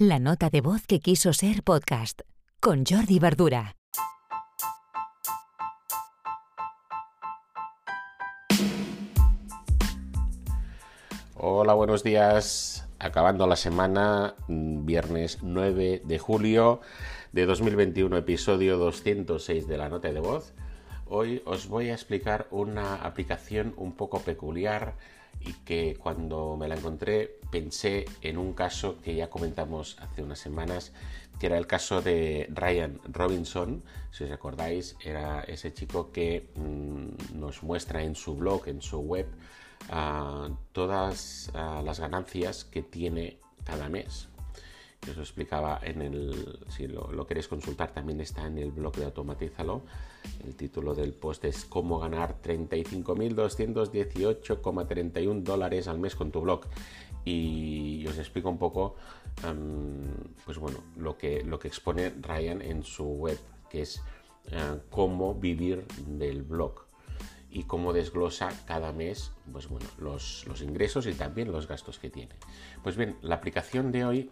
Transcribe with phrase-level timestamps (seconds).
[0.00, 2.20] La nota de voz que quiso ser podcast
[2.60, 3.74] con Jordi Verdura.
[11.34, 12.88] Hola, buenos días.
[13.00, 16.80] Acabando la semana, viernes 9 de julio
[17.32, 20.54] de 2021, episodio 206 de la nota de voz.
[21.06, 24.94] Hoy os voy a explicar una aplicación un poco peculiar
[25.40, 30.38] y que cuando me la encontré pensé en un caso que ya comentamos hace unas
[30.38, 30.92] semanas,
[31.38, 37.38] que era el caso de Ryan Robinson, si os acordáis, era ese chico que mm,
[37.38, 39.26] nos muestra en su blog, en su web,
[40.72, 44.28] todas las ganancias que tiene cada mes.
[45.08, 46.58] Os lo explicaba en el.
[46.68, 49.82] Si lo, queréis consultar, también está en el blog de Automatízalo.
[50.44, 56.66] El título del post es Cómo ganar 35.218,31 dólares al mes con tu blog.
[57.24, 58.96] Y os explico un poco,
[60.44, 63.38] pues bueno, lo que, lo que expone Ryan en su web,
[63.70, 64.02] que es
[64.50, 66.88] eh, cómo vivir del blog
[67.50, 72.34] y cómo desglosa cada mes pues bueno, los, ingresos y también los gastos que tiene.
[72.82, 74.30] Pues bien, la aplicación de hoy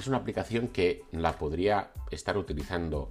[0.00, 3.10] es una aplicación que la podría estar utilizando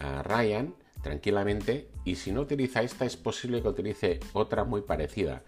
[0.00, 5.42] eh, Ryan tranquilamente y si no utiliza esta es posible que utilice otra muy parecida.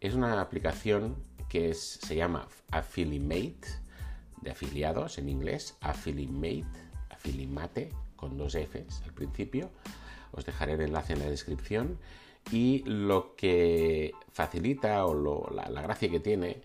[0.00, 1.16] Es una aplicación
[1.48, 3.60] que se llama Affilimate,
[4.40, 6.66] de afiliados en inglés, Affilimate,
[7.10, 9.70] Affilimate con dos Fs al principio.
[10.32, 11.98] Os dejaré el enlace en la descripción
[12.52, 16.60] y lo que facilita o la, gracia que tiene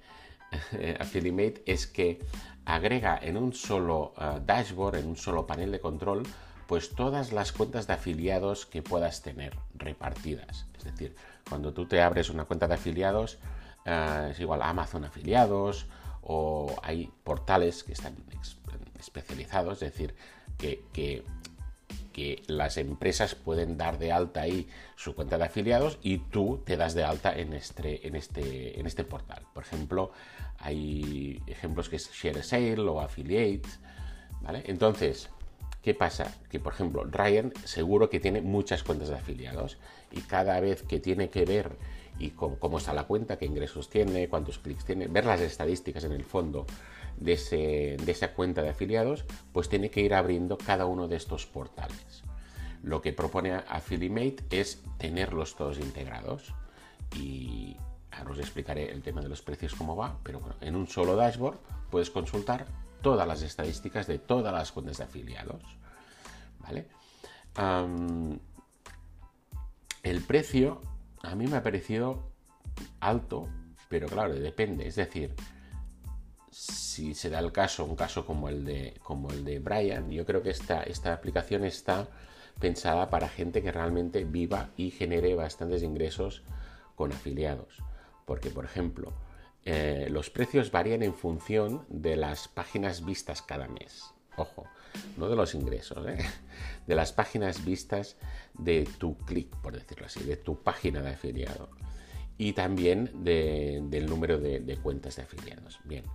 [0.99, 2.19] Affilimate es que
[2.65, 6.23] agrega en un solo eh, dashboard, en un solo panel de control,
[6.67, 10.67] pues todas las cuentas de afiliados que puedas tener repartidas.
[10.77, 11.15] Es decir,
[11.47, 13.39] cuando tú te abres una cuenta de afiliados,
[13.85, 15.87] eh, es igual Amazon afiliados
[16.21, 18.15] o hay portales que están
[18.99, 20.13] especializados, es decir,
[20.57, 21.23] que
[22.47, 26.93] las empresas pueden dar de alta ahí su cuenta de afiliados y tú te das
[26.93, 29.43] de alta en este, en este, en este portal.
[29.53, 30.11] Por ejemplo,
[30.59, 33.69] hay ejemplos que es Share Sale o Affiliate,
[34.41, 34.63] ¿vale?
[34.65, 35.29] Entonces,
[35.81, 36.33] ¿qué pasa?
[36.49, 39.77] Que, por ejemplo, Ryan seguro que tiene muchas cuentas de afiliados
[40.11, 41.77] y cada vez que tiene que ver
[42.19, 46.11] y cómo está la cuenta, qué ingresos tiene, cuántos clics tiene, ver las estadísticas en
[46.11, 46.67] el fondo
[47.17, 47.33] de,
[48.07, 52.23] esa cuenta de afiliados, pues tiene que ir abriendo cada uno de estos portales.
[52.83, 56.53] Lo que propone Affiliate es tenerlos todos integrados
[57.15, 57.77] y
[58.11, 61.15] ahora os explicaré el tema de los precios cómo va, pero bueno, en un solo
[61.15, 61.57] dashboard
[61.89, 62.65] puedes consultar
[63.01, 65.63] todas las estadísticas de todas las cuentas de afiliados.
[66.59, 66.87] ¿Vale?
[70.03, 70.81] el precio
[71.23, 72.31] a mí me ha parecido
[72.99, 73.47] alto,
[73.89, 74.87] pero claro, depende.
[74.87, 75.35] Es decir,
[76.51, 80.25] si se da el caso, un caso como el de, como el de Brian, yo
[80.25, 82.07] creo que esta, esta aplicación está
[82.59, 86.43] pensada para gente que realmente viva y genere bastantes ingresos
[86.95, 87.81] con afiliados.
[88.25, 89.13] Porque, por ejemplo,
[89.65, 94.13] eh, los precios varían en función de las páginas vistas cada mes.
[94.39, 94.65] Ojo,
[95.17, 96.17] no de los ingresos, ¿eh?
[96.87, 98.15] de las páginas vistas
[98.57, 101.69] de tu clic, por decirlo así, de tu página de afiliado.
[102.37, 105.79] Y también del número de, cuentas de afiliados.
[105.83, 106.05] Bien,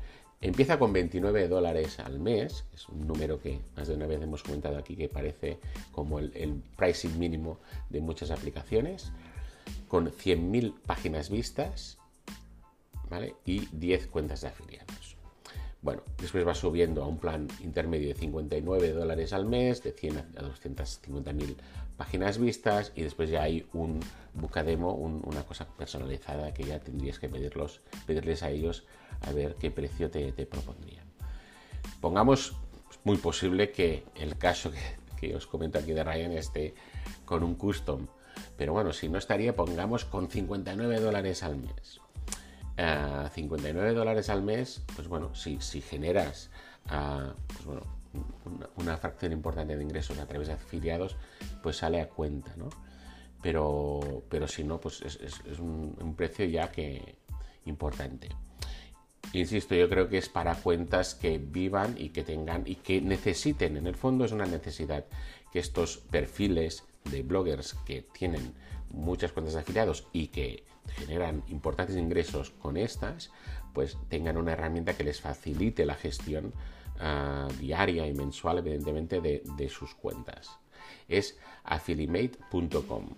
[0.41, 4.43] Empieza con 29 dólares al mes, es un número que más de una vez hemos
[4.43, 5.59] comentado aquí que parece
[5.91, 9.11] como el, pricing mínimo de muchas aplicaciones,
[9.89, 11.97] con 100.000 páginas vistas
[13.47, 15.04] y 10 cuentas de afiliados.
[15.84, 20.17] Bueno, después va subiendo a un plan intermedio de 59 dólares al mes, de 100
[20.17, 21.56] a 250.000
[21.99, 24.00] páginas vistas y después ya hay un
[24.33, 28.87] bucademo, una cosa personalizada que ya tendrías que pedirlos, pedirles a ellos
[29.21, 31.05] a ver qué precio te, propondrían.
[32.00, 32.56] Pongamos
[33.05, 34.73] muy posible que el caso
[35.21, 36.75] que, os comento aquí de Ryan esté
[37.27, 38.06] con un custom,
[38.56, 42.00] pero bueno, si no estaría, pongamos con 59 dólares al mes.
[42.77, 46.51] 59 eh, dólares al mes, pues bueno, si, generas
[46.85, 47.79] pues
[48.76, 51.17] una, fracción importante de ingresos a través de afiliados,
[51.62, 52.69] pues sale a cuenta, ¿no?
[53.43, 57.17] Pero, pero si no, pues es, un, un, precio ya que
[57.67, 58.29] importante.
[59.32, 63.76] Insisto, yo creo que es para cuentas que vivan y que tengan y que necesiten,
[63.76, 65.05] en el fondo es una necesidad
[65.53, 68.55] que estos perfiles de bloggers que tienen
[68.94, 73.31] muchas cuentas de afiliados y que generan importantes ingresos con estas,
[73.73, 76.52] pues tengan una herramienta que les facilite la gestión
[76.99, 80.58] ah, diaria y mensual, evidentemente, de, de sus cuentas.
[81.08, 83.14] Es affilimate.com